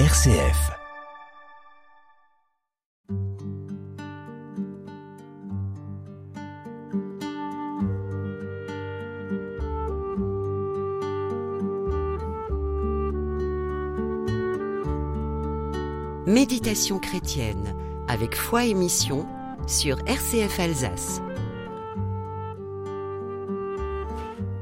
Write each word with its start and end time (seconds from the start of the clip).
RCF. 0.00 0.72
Méditation 16.26 16.98
chrétienne 16.98 17.56
avec 18.08 18.34
foi 18.34 18.64
et 18.64 18.74
mission 18.74 19.28
sur 19.68 19.96
RCF 20.08 20.58
Alsace. 20.58 21.22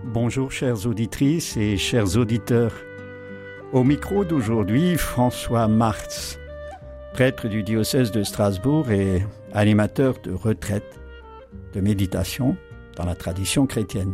Bonjour 0.05 0.53
chères 0.53 0.87
auditrices 0.87 1.57
et 1.57 1.79
chers 1.79 2.19
auditeurs. 2.19 2.75
Au 3.73 3.85
micro 3.85 4.23
d'aujourd'hui, 4.23 4.99
François 4.99 5.67
Martz, 5.67 6.39
prêtre 7.15 7.49
du 7.49 7.63
diocèse 7.63 8.11
de 8.11 8.23
Strasbourg 8.23 8.91
et 8.91 9.23
animateur 9.55 10.21
de 10.23 10.31
retraite, 10.31 11.01
de 11.73 11.81
méditation 11.81 12.55
dans 12.97 13.07
la 13.07 13.15
tradition 13.15 13.67
chrétienne. 13.67 14.13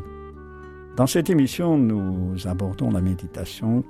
Dans 0.97 1.09
cette 1.09 1.28
émission, 1.28 1.77
nous 1.77 2.47
abordons 2.47 2.92
la 2.92 3.00
méditation 3.00 3.83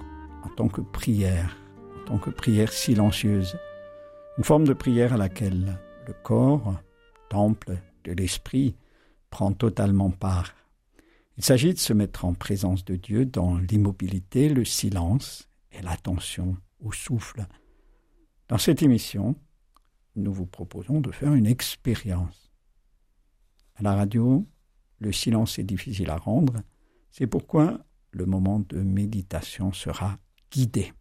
en 0.43 0.49
tant 0.57 0.69
que 0.69 0.81
prière, 0.81 1.59
en 2.01 2.05
tant 2.07 2.19
que 2.19 2.31
prière 2.31 2.73
silencieuse, 2.73 3.59
une 4.39 4.45
forme 4.45 4.67
de 4.67 4.73
prière 4.73 5.13
à 5.13 5.19
laquelle 5.19 5.79
le 6.07 6.15
corps, 6.23 6.81
temple 7.29 7.77
de 8.05 8.13
l'esprit, 8.13 8.75
prend 9.29 9.53
totalement 9.53 10.11
part. 10.11 10.55
Il 11.37 11.45
s'agit 11.45 11.75
de 11.75 11.79
se 11.79 11.93
mettre 11.93 12.25
en 12.25 12.33
présence 12.33 12.87
de 12.87 12.97
Dieu 12.97 13.27
dans 13.27 13.59
l'immobilité, 13.59 14.49
le 14.49 14.65
silence 14.65 15.48
l'attention 15.83 16.57
au 16.81 16.93
souffle. 16.93 17.47
Dans 18.49 18.59
cette 18.59 18.83
émission, 18.83 19.37
nous 20.17 20.33
vous 20.33 20.47
proposons 20.47 21.01
de 21.01 21.11
faire 21.11 21.35
une 21.35 21.47
expérience. 21.47 22.51
À 23.77 23.83
la 23.83 23.95
radio, 23.95 24.47
le 24.99 25.13
silence 25.13 25.59
est 25.59 25.65
difficile 25.65 26.11
à 26.11 26.17
rendre, 26.17 26.63
c'est 27.11 27.27
pourquoi 27.27 27.81
le 28.11 28.27
moment 28.27 28.61
de 28.61 28.81
méditation 28.81 29.73
sera 29.73 30.19
guidé. 30.51 30.93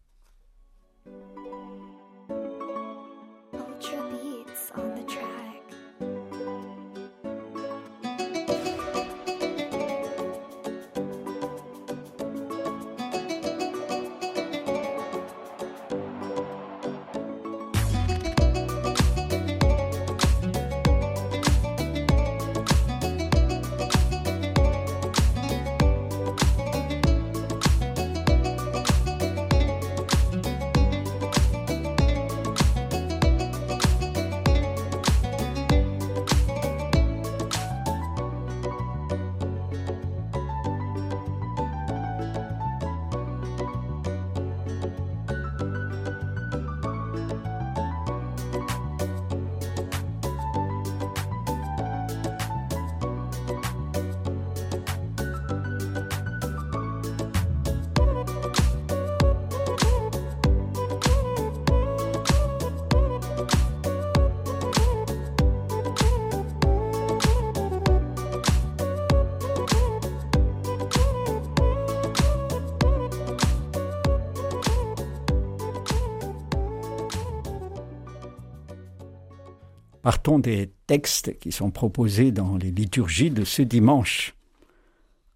Partons 80.08 80.38
des 80.38 80.72
textes 80.86 81.38
qui 81.38 81.52
sont 81.52 81.70
proposés 81.70 82.32
dans 82.32 82.56
les 82.56 82.70
liturgies 82.70 83.30
de 83.30 83.44
ce 83.44 83.60
dimanche. 83.60 84.34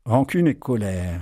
Rancune 0.06 0.48
et 0.48 0.54
colère, 0.54 1.20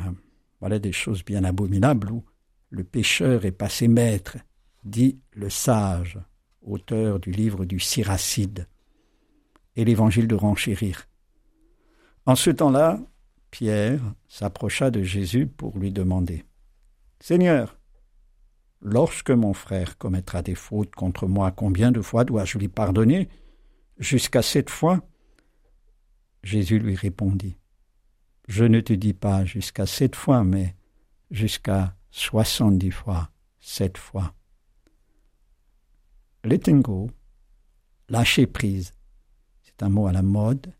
voilà 0.61 0.79
des 0.79 0.93
choses 0.93 1.25
bien 1.25 1.43
abominables 1.43 2.13
où 2.13 2.23
le 2.69 2.85
pécheur 2.85 3.45
est 3.45 3.51
passé 3.51 3.89
maître, 3.89 4.37
dit 4.85 5.19
le 5.33 5.51
sage, 5.51 6.17
auteur 6.63 7.19
du 7.19 7.33
livre 7.33 7.65
du 7.65 7.81
Siracide, 7.81 8.69
et 9.75 9.85
l'évangile 9.85 10.29
de 10.29 10.37
Renchérir. 10.37 11.09
En 12.27 12.37
ce 12.37 12.51
temps-là, 12.51 13.01
Pierre 13.51 14.15
s'approcha 14.29 14.93
de 14.93 15.03
Jésus 15.03 15.49
pour 15.49 15.77
lui 15.77 15.91
demander 15.91 16.45
Seigneur, 17.19 17.80
Lorsque 18.83 19.31
mon 19.31 19.53
frère 19.53 19.99
commettra 19.99 20.41
des 20.41 20.55
fautes 20.55 20.95
contre 20.95 21.27
moi, 21.27 21.51
combien 21.51 21.93
de 21.93 22.01
fois 22.01 22.25
dois-je 22.25 22.59
lui 22.59 22.69
pardonner? 22.69 23.29
Jusqu'à 23.99 24.41
sept 24.41 24.71
fois? 24.71 25.03
Jésus 26.43 26.79
lui 26.79 26.95
répondit 26.95 27.59
Je 28.49 28.65
ne 28.65 28.81
te 28.81 28.95
dis 28.95 29.13
pas 29.13 29.45
jusqu'à 29.45 29.85
sept 29.85 30.17
fois, 30.17 30.45
mais 30.45 30.75
jusqu'à 31.31 31.95
soixante-dix 32.11 32.91
fois, 32.91 33.31
sept 33.61 33.99
fois. 33.99 34.35
Letting 36.43 36.83
lâcher 38.09 38.47
prise, 38.47 38.95
c'est 39.63 39.83
un 39.83 39.91
mot 39.91 40.07
à 40.07 40.13
la 40.13 40.23
mode 40.23 40.73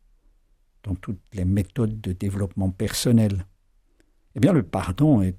dans 0.85 0.95
toutes 0.95 1.21
les 1.35 1.45
méthodes 1.45 2.01
de 2.01 2.13
développement 2.13 2.71
personnel. 2.71 3.47
Eh 4.35 4.41
bien, 4.41 4.55
le 4.55 4.63
pardon 4.63 5.21
est 5.21 5.37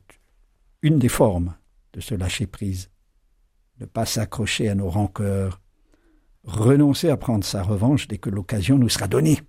une 0.84 1.00
des 1.00 1.10
formes 1.10 1.56
de 1.94 2.02
se 2.02 2.16
lâcher 2.16 2.48
prise, 2.48 2.90
ne 3.80 3.86
pas 3.86 4.06
s'accrocher 4.06 4.70
à 4.70 4.76
nos 4.76 4.90
rancœurs, 4.90 5.62
renoncer 6.44 7.10
à 7.10 7.18
prendre 7.18 7.44
sa 7.44 7.64
revanche 7.64 8.08
dès 8.08 8.18
que 8.18 8.30
l'occasion 8.30 8.78
nous 8.78 8.90
sera 8.90 9.08
donnée. 9.08 9.40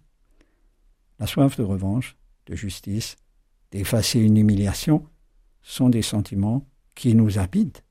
La 1.18 1.26
soif 1.26 1.56
de 1.56 1.62
revanche, 1.62 2.16
de 2.46 2.54
justice, 2.54 3.16
d'effacer 3.70 4.18
une 4.20 4.36
humiliation, 4.36 5.06
sont 5.62 5.88
des 5.88 6.02
sentiments 6.02 6.66
qui 6.94 7.14
nous 7.14 7.38
habitent. 7.38 7.84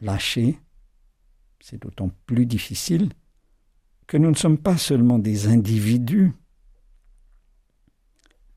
Lâcher, 0.00 0.58
c'est 1.60 1.82
d'autant 1.82 2.10
plus 2.26 2.46
difficile 2.46 3.12
que 4.06 4.16
nous 4.16 4.30
ne 4.30 4.36
sommes 4.36 4.58
pas 4.58 4.78
seulement 4.78 5.18
des 5.18 5.48
individus, 5.48 6.32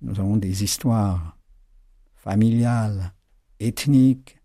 nous 0.01 0.19
avons 0.19 0.37
des 0.37 0.63
histoires 0.63 1.37
familiales, 2.15 3.13
ethniques, 3.67 4.39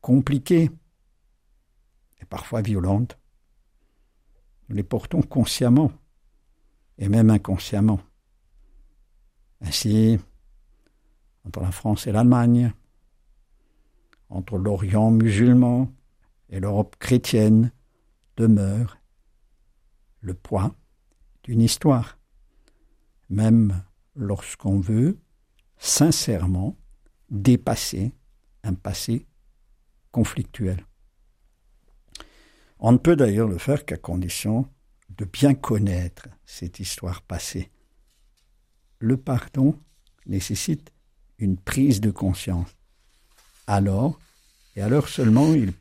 compliquées 0.00 0.70
et 2.20 2.24
parfois 2.24 2.62
violentes. 2.62 3.18
Nous 4.68 4.76
les 4.76 4.82
portons 4.82 5.22
consciemment 5.22 5.92
et 6.98 7.08
même 7.08 7.30
inconsciemment. 7.30 8.00
Ainsi, 9.60 10.18
entre 11.44 11.60
la 11.60 11.72
France 11.72 12.06
et 12.06 12.12
l'Allemagne, 12.12 12.72
entre 14.28 14.58
l'Orient 14.58 15.10
musulman 15.10 15.92
et 16.48 16.60
l'Europe 16.60 16.96
chrétienne, 16.98 17.72
demeure 18.36 18.98
le 20.20 20.34
poids 20.34 20.74
d'une 21.44 21.60
histoire, 21.60 22.18
même 23.30 23.82
lorsqu'on 24.14 24.80
veut 24.80 25.18
sincèrement 25.78 26.76
dépasser 27.30 28.12
un 28.66 28.74
passé 28.74 29.26
conflictuel. 30.10 30.84
On 32.78 32.92
ne 32.92 32.98
peut 32.98 33.16
d'ailleurs 33.16 33.48
le 33.48 33.58
faire 33.58 33.84
qu'à 33.84 33.96
condition 33.96 34.68
de 35.10 35.24
bien 35.24 35.54
connaître 35.54 36.28
cette 36.44 36.80
histoire 36.80 37.22
passée. 37.22 37.70
Le 38.98 39.16
pardon 39.16 39.78
nécessite 40.26 40.92
une 41.38 41.56
prise 41.56 42.00
de 42.00 42.10
conscience. 42.10 42.68
Alors, 43.66 44.18
et 44.74 44.82
alors 44.82 45.08
seulement, 45.08 45.54
il 45.54 45.72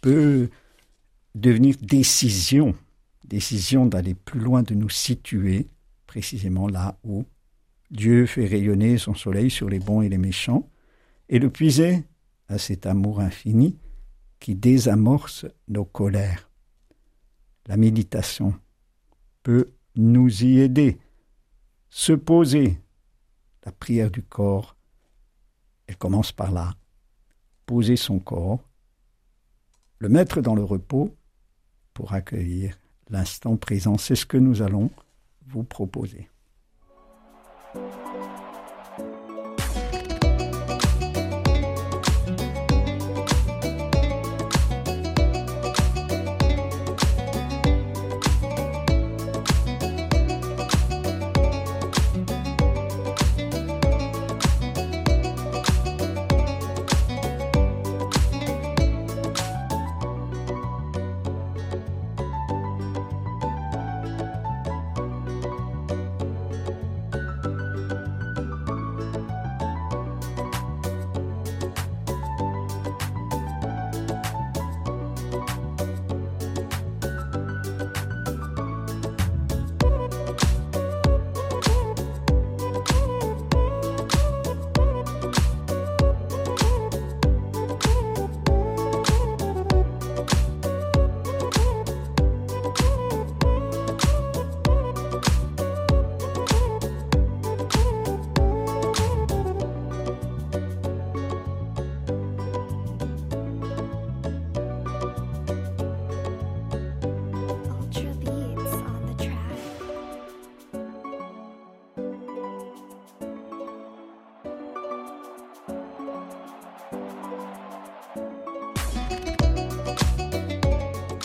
peut 0.00 0.50
devenir 1.34 1.76
décision, 1.80 2.74
décision 3.24 3.86
d'aller 3.86 4.14
plus 4.14 4.40
loin, 4.40 4.62
de 4.62 4.74
nous 4.74 4.90
situer 4.90 5.68
précisément 6.06 6.68
là 6.68 6.98
où 7.02 7.24
Dieu 7.90 8.26
fait 8.26 8.46
rayonner 8.46 8.98
son 8.98 9.14
soleil 9.14 9.50
sur 9.50 9.68
les 9.68 9.80
bons 9.80 10.02
et 10.02 10.08
les 10.08 10.18
méchants, 10.18 10.68
et 11.28 11.38
de 11.38 11.48
puiser 11.48 12.04
à 12.48 12.58
cet 12.58 12.86
amour 12.86 13.20
infini 13.20 13.78
qui 14.40 14.54
désamorce 14.54 15.46
nos 15.68 15.84
colères. 15.84 16.50
La 17.66 17.76
méditation 17.76 18.54
peut 19.42 19.72
nous 19.96 20.44
y 20.44 20.60
aider. 20.60 20.98
Se 21.88 22.12
poser, 22.12 22.78
la 23.64 23.72
prière 23.72 24.10
du 24.10 24.22
corps, 24.22 24.76
elle 25.86 25.96
commence 25.96 26.32
par 26.32 26.52
là. 26.52 26.74
Poser 27.66 27.96
son 27.96 28.18
corps, 28.18 28.68
le 29.98 30.08
mettre 30.08 30.42
dans 30.42 30.54
le 30.54 30.64
repos 30.64 31.14
pour 31.94 32.12
accueillir 32.12 32.78
l'instant 33.08 33.56
présent. 33.56 33.96
C'est 33.96 34.16
ce 34.16 34.26
que 34.26 34.36
nous 34.36 34.60
allons 34.60 34.90
vous 35.46 35.62
proposer. 35.62 36.28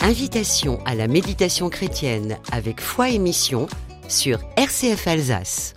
Invitation 0.02 0.82
à 0.86 0.94
la 0.94 1.08
méditation 1.08 1.68
chrétienne 1.68 2.38
avec 2.50 2.80
foi 2.80 3.10
et 3.10 3.18
mission 3.18 3.66
sur 4.08 4.40
RCF 4.56 5.06
Alsace. 5.06 5.74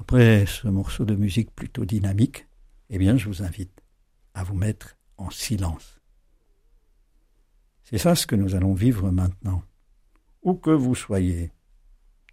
Après 0.00 0.46
ce 0.46 0.66
morceau 0.66 1.04
de 1.04 1.14
musique 1.14 1.54
plutôt 1.54 1.84
dynamique, 1.84 2.48
eh 2.90 2.98
bien, 2.98 3.16
je 3.16 3.28
vous 3.28 3.44
invite 3.44 3.84
à 4.34 4.42
vous 4.42 4.56
mettre 4.56 4.96
en 5.16 5.30
silence. 5.30 6.00
C'est 7.84 7.98
ça 7.98 8.16
ce 8.16 8.26
que 8.26 8.34
nous 8.34 8.56
allons 8.56 8.74
vivre 8.74 9.12
maintenant. 9.12 9.62
Où 10.42 10.54
que 10.54 10.70
vous 10.70 10.96
soyez, 10.96 11.52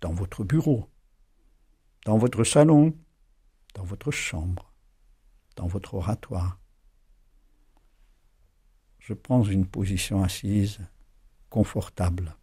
dans 0.02 0.14
votre 0.14 0.44
bureau, 0.44 0.90
dans 2.06 2.18
votre 2.18 2.44
salon, 2.44 2.98
dans 3.76 3.84
votre 3.84 4.10
chambre, 4.10 4.74
dans 5.56 5.68
votre 5.68 5.94
oratoire, 5.94 6.58
je 9.04 9.14
prends 9.14 9.44
une 9.44 9.68
position 9.68 10.24
assise 10.24 10.80
confortable. 11.50 12.38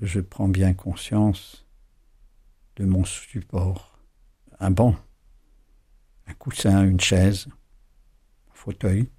Je 0.00 0.20
prends 0.20 0.48
bien 0.48 0.74
conscience 0.74 1.66
de 2.76 2.84
mon 2.84 3.04
support, 3.06 3.98
un 4.60 4.70
banc, 4.70 4.96
un 6.26 6.34
coussin, 6.34 6.84
une 6.84 7.00
chaise, 7.00 7.48
un 8.50 8.54
fauteuil. 8.54 9.10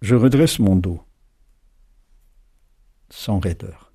Je 0.00 0.14
redresse 0.14 0.60
mon 0.60 0.76
dos, 0.76 1.02
sans 3.10 3.40
raideur. 3.40 3.92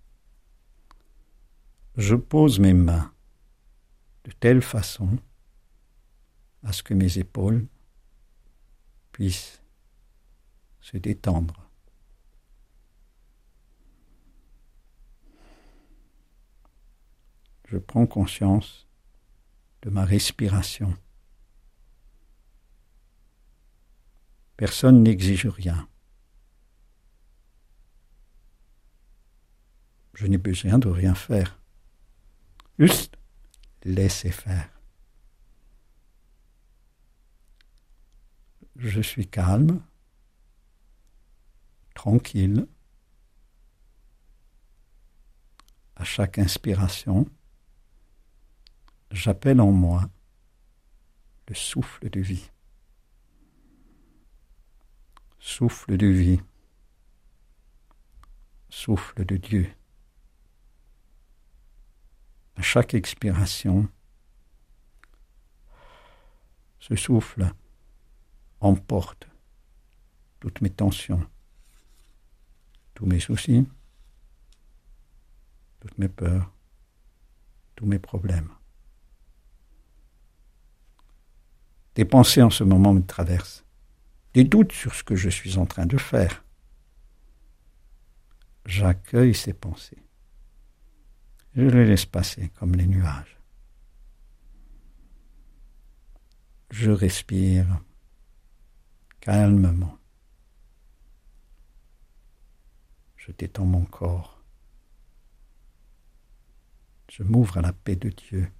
Je 1.95 2.15
pose 2.15 2.59
mes 2.59 2.73
mains 2.73 3.13
de 4.25 4.31
telle 4.31 4.61
façon 4.61 5.17
à 6.63 6.73
ce 6.73 6.83
que 6.83 6.93
mes 6.93 7.19
épaules 7.19 7.67
puisse 9.13 9.61
se 10.81 10.97
détendre. 10.97 11.69
Je 17.69 17.77
prends 17.77 18.05
conscience 18.05 18.87
de 19.83 19.89
ma 19.89 20.03
respiration. 20.03 20.95
Personne 24.57 25.03
n'exige 25.03 25.47
rien. 25.47 25.87
Je 30.15 30.27
n'ai 30.27 30.37
besoin 30.37 30.77
de 30.79 30.89
rien 30.89 31.15
faire. 31.15 31.59
Juste 32.77 33.15
laisser 33.83 34.31
faire. 34.31 34.72
Je 38.75 39.01
suis 39.01 39.27
calme, 39.27 39.81
tranquille. 41.93 42.67
À 45.95 46.03
chaque 46.03 46.39
inspiration, 46.39 47.27
j'appelle 49.11 49.61
en 49.61 49.71
moi 49.71 50.09
le 51.47 51.55
souffle 51.55 52.09
de 52.09 52.19
vie. 52.19 52.49
Souffle 55.39 55.97
de 55.97 56.07
vie. 56.07 56.41
Souffle 58.69 59.23
de 59.25 59.37
Dieu. 59.37 59.71
À 62.55 62.61
chaque 62.61 62.93
expiration, 62.93 63.87
ce 66.79 66.95
souffle 66.95 67.53
emporte 68.63 69.27
toutes 70.39 70.61
mes 70.61 70.69
tensions, 70.69 71.25
tous 72.93 73.05
mes 73.05 73.19
soucis, 73.19 73.67
toutes 75.79 75.97
mes 75.97 76.07
peurs, 76.07 76.51
tous 77.75 77.85
mes 77.85 77.99
problèmes. 77.99 78.49
Des 81.95 82.05
pensées 82.05 82.41
en 82.41 82.49
ce 82.49 82.63
moment 82.63 82.93
me 82.93 83.05
traversent, 83.05 83.63
des 84.33 84.43
doutes 84.43 84.71
sur 84.71 84.95
ce 84.95 85.03
que 85.03 85.15
je 85.15 85.29
suis 85.29 85.57
en 85.57 85.65
train 85.65 85.85
de 85.85 85.97
faire. 85.97 86.43
J'accueille 88.65 89.35
ces 89.35 89.53
pensées. 89.53 90.03
Je 91.55 91.63
les 91.63 91.85
laisse 91.85 92.05
passer 92.05 92.49
comme 92.49 92.75
les 92.75 92.87
nuages. 92.87 93.37
Je 96.71 96.89
respire 96.89 97.67
calmement. 99.23 99.97
Je 103.15 103.31
détends 103.31 103.63
mon 103.63 103.85
corps. 103.85 104.43
Je 107.09 107.23
m'ouvre 107.23 107.59
à 107.59 107.61
la 107.61 107.71
paix 107.71 107.95
de 107.95 108.09
Dieu. 108.09 108.51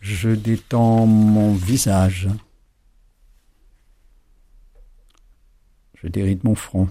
Je 0.00 0.30
détends 0.30 1.06
mon 1.06 1.54
visage. 1.54 2.28
Je 5.94 6.08
déride 6.08 6.42
mon 6.42 6.56
front. 6.56 6.88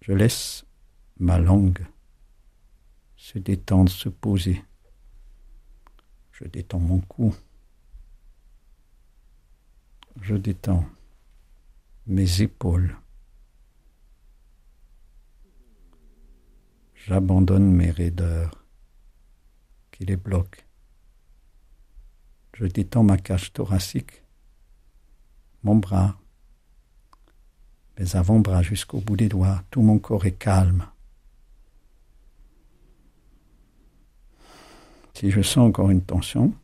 Je 0.00 0.12
laisse 0.12 0.64
ma 1.18 1.38
langue 1.38 1.86
se 3.16 3.38
détendre, 3.38 3.92
se 3.92 4.08
poser. 4.08 4.64
Je 6.32 6.44
détends 6.44 6.80
mon 6.80 7.00
cou 7.00 7.34
je 10.20 10.34
détends 10.36 10.84
mes 12.06 12.42
épaules. 12.42 12.96
J'abandonne 16.94 17.70
mes 17.70 17.90
raideurs 17.90 18.64
qui 19.90 20.04
les 20.04 20.16
bloquent. 20.16 20.62
Je 22.54 22.66
détends 22.66 23.02
ma 23.02 23.18
cage 23.18 23.52
thoracique, 23.52 24.22
mon 25.62 25.76
bras, 25.76 26.18
mes 27.98 28.16
avant-bras 28.16 28.62
jusqu'au 28.62 29.00
bout 29.00 29.16
des 29.16 29.28
doigts. 29.28 29.62
Tout 29.70 29.82
mon 29.82 29.98
corps 29.98 30.24
est 30.24 30.38
calme. 30.38 30.86
Si 35.14 35.30
je 35.30 35.42
sens 35.42 35.68
encore 35.68 35.90
une 35.90 36.02
tension, 36.02 36.54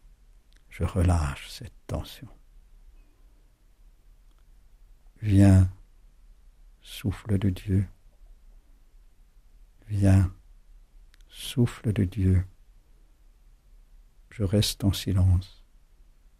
je 0.70 0.84
relâche 0.84 1.48
cette 1.50 1.74
tension. 1.86 2.28
Viens, 5.22 5.70
souffle 6.80 7.38
de 7.38 7.50
Dieu. 7.50 7.86
Viens, 9.88 10.32
souffle 11.28 11.92
de 11.92 12.04
Dieu. 12.04 12.44
Je 14.30 14.44
reste 14.44 14.82
en 14.82 14.94
silence. 14.94 15.62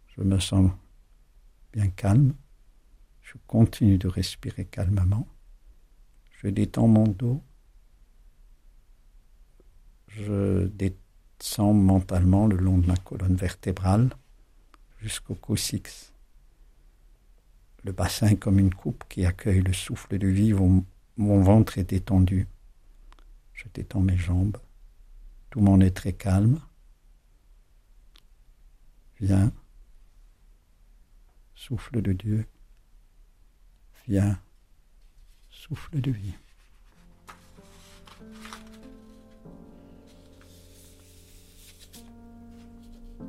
Je 0.07 0.23
me 0.23 0.39
sens 0.39 0.71
bien 1.73 1.89
calme. 1.89 2.33
Je 3.21 3.33
continue 3.45 3.99
de 3.99 4.07
respirer 4.07 4.65
calmement. 4.65 5.27
Je 6.31 6.47
détends 6.47 6.87
mon 6.87 7.07
dos. 7.07 7.43
Je 10.07 10.65
descends 10.67 11.73
mentalement 11.73 12.47
le 12.47 12.57
long 12.57 12.79
de 12.79 12.87
ma 12.87 12.97
colonne 12.97 13.35
vertébrale 13.35 14.09
jusqu'au 14.99 15.35
coccyx. 15.35 16.10
Le 17.83 17.91
bassin 17.91 18.35
comme 18.35 18.59
une 18.59 18.73
coupe 18.73 19.03
qui 19.09 19.25
accueille 19.25 19.61
le 19.61 19.73
souffle 19.73 20.17
de 20.17 20.27
vie. 20.27 20.53
Mon 20.53 21.41
ventre 21.41 21.77
est 21.77 21.89
détendu. 21.89 22.47
Je 23.53 23.65
détends 23.73 24.01
mes 24.01 24.17
jambes. 24.17 24.57
Tout 25.49 25.61
mon 25.61 25.81
être 25.81 26.07
est 26.07 26.13
calme. 26.13 26.59
Viens, 29.19 29.51
souffle 31.53 32.01
de 32.01 32.13
Dieu. 32.13 32.45
Viens, 34.07 34.39
souffle 35.49 36.01
de 36.01 36.11
vie. 36.11 36.33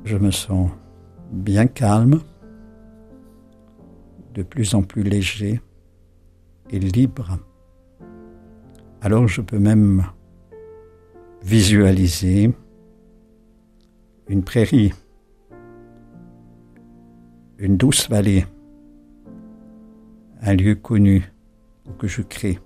Je 0.05 0.17
me 0.17 0.31
sens 0.31 0.71
bien 1.31 1.67
calme, 1.67 2.21
de 4.33 4.43
plus 4.43 4.73
en 4.75 4.81
plus 4.81 5.03
léger 5.03 5.61
et 6.69 6.79
libre. 6.79 7.37
Alors 9.01 9.27
je 9.27 9.41
peux 9.41 9.59
même 9.59 10.05
visualiser 11.43 12.53
une 14.27 14.43
prairie, 14.43 14.93
une 17.57 17.77
douce 17.77 18.09
vallée, 18.09 18.45
un 20.41 20.55
lieu 20.55 20.75
connu 20.75 21.31
que 21.97 22.07
je 22.07 22.21
crée. 22.21 22.59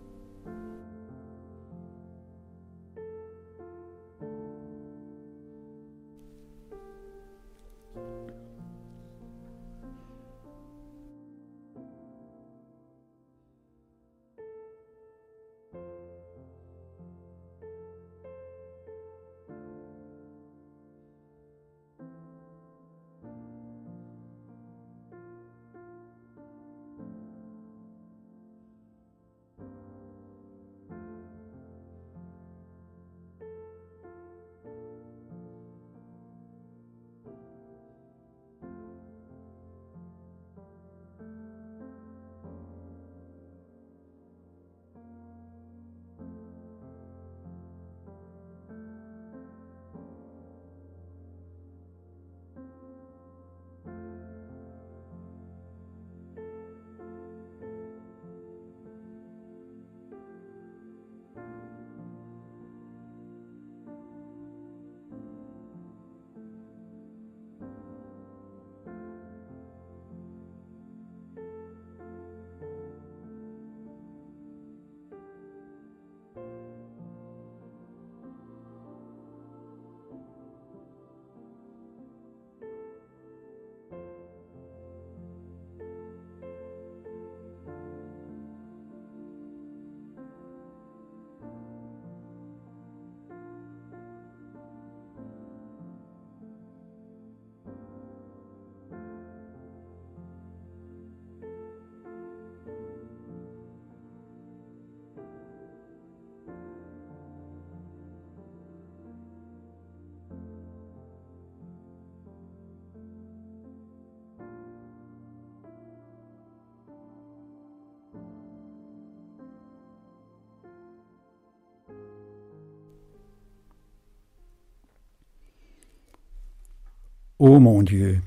Ô 127.39 127.59
mon 127.59 127.83
Dieu, 127.83 128.19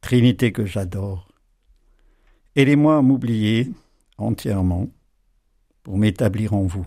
Trinité 0.00 0.52
que 0.52 0.64
j'adore, 0.64 1.32
aidez-moi 2.54 2.98
à 2.98 3.02
m'oublier 3.02 3.72
entièrement 4.18 4.86
pour 5.82 5.98
m'établir 5.98 6.52
en 6.52 6.62
vous, 6.62 6.86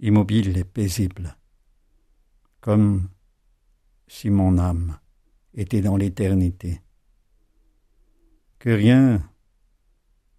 immobile 0.00 0.56
et 0.56 0.64
paisible, 0.64 1.36
comme 2.62 3.10
si 4.06 4.30
mon 4.30 4.56
âme 4.56 4.98
était 5.52 5.82
dans 5.82 5.98
l'éternité. 5.98 6.80
Que 8.58 8.70
rien 8.70 9.30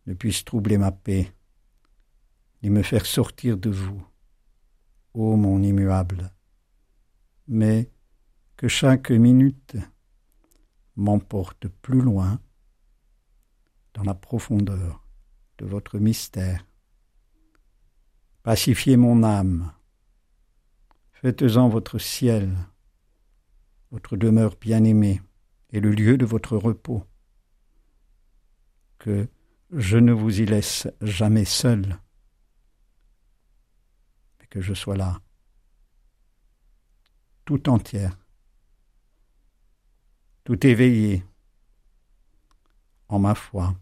ne 0.07 0.15
puisse 0.15 0.43
troubler 0.43 0.79
ma 0.79 0.91
paix, 0.91 1.31
ni 2.63 2.71
me 2.71 2.81
faire 2.81 3.05
sortir 3.05 3.55
de 3.55 3.69
vous, 3.69 4.03
ô 5.13 5.35
mon 5.35 5.61
immuable, 5.61 6.31
mais 7.47 7.91
que 8.59 8.67
chaque 8.67 9.11
minute 9.11 9.77
m'emporte 10.97 11.69
plus 11.69 12.01
loin 12.01 12.41
dans 13.93 14.03
la 14.03 14.13
profondeur 14.13 15.01
de 15.59 15.65
votre 15.65 15.97
mystère. 15.97 16.67
Pacifiez 18.43 18.97
mon 18.97 19.23
âme, 19.23 19.71
faites-en 21.13 21.69
votre 21.69 21.99
ciel, 21.99 22.53
votre 23.91 24.17
demeure 24.17 24.57
bien-aimée 24.59 25.21
et 25.69 25.79
le 25.79 25.91
lieu 25.91 26.17
de 26.17 26.25
votre 26.25 26.57
repos. 26.57 27.05
Que 28.97 29.29
je 29.71 29.95
ne 29.95 30.11
vous 30.11 30.41
y 30.41 30.45
laisse 30.45 30.85
jamais 30.99 31.45
seul, 31.45 31.97
mais 34.37 34.47
que 34.47 34.59
je 34.59 34.73
sois 34.73 34.97
là, 34.97 35.21
tout 37.45 37.69
entière 37.69 38.17
tout 40.49 40.65
éveillé 40.65 41.23
en 43.07 43.19
ma 43.19 43.35
foi, 43.35 43.75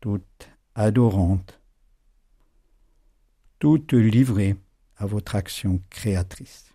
toute 0.00 0.48
adorante, 0.74 1.60
toute 3.58 3.92
livrée 3.92 4.56
à 4.96 5.04
votre 5.04 5.36
action 5.36 5.82
créatrice. 5.90 6.72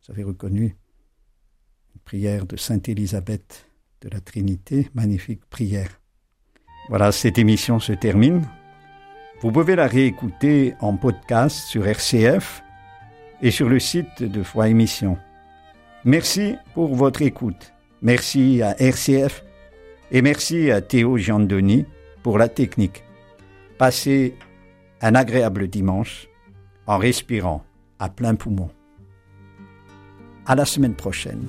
Vous 0.00 0.12
avez 0.12 0.22
reconnu 0.22 0.78
prière 2.06 2.46
de 2.46 2.56
Sainte 2.56 2.88
Élisabeth 2.88 3.68
de 4.00 4.08
la 4.08 4.22
Trinité, 4.22 4.88
magnifique 4.94 5.44
prière. 5.44 6.00
Voilà, 6.88 7.12
cette 7.12 7.36
émission 7.36 7.80
se 7.80 7.92
termine. 7.92 8.48
Vous 9.42 9.52
pouvez 9.52 9.76
la 9.76 9.88
réécouter 9.88 10.74
en 10.80 10.96
podcast 10.96 11.66
sur 11.66 11.86
RCF 11.86 12.62
et 13.42 13.50
sur 13.50 13.68
le 13.68 13.78
site 13.78 14.22
de 14.22 14.42
Foi 14.42 14.70
Émission. 14.70 15.18
Merci 16.04 16.56
pour 16.74 16.94
votre 16.94 17.22
écoute. 17.22 17.72
Merci 18.02 18.62
à 18.62 18.80
RCF 18.80 19.44
et 20.10 20.22
merci 20.22 20.70
à 20.70 20.80
Théo 20.80 21.16
Giandoni 21.16 21.84
pour 22.22 22.38
la 22.38 22.48
technique. 22.48 23.02
Passez 23.78 24.36
un 25.00 25.14
agréable 25.14 25.68
dimanche 25.68 26.28
en 26.86 26.98
respirant 26.98 27.64
à 27.98 28.08
plein 28.08 28.34
poumon. 28.34 28.70
À 30.46 30.54
la 30.54 30.64
semaine 30.64 30.94
prochaine. 30.94 31.48